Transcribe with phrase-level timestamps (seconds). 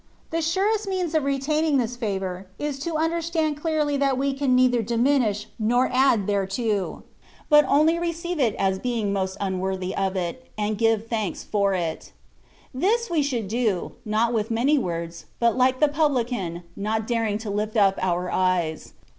[0.31, 4.81] The surest means of retaining this favour is to understand clearly that we can neither
[4.81, 7.03] diminish nor add thereto,
[7.49, 11.75] but only receive it as being most un worthy of it, and give thanks for
[11.75, 12.13] it.
[12.73, 17.37] This we should do, not with many words^ but like the pub lican, not daring
[17.37, 18.93] to lift up our eyes.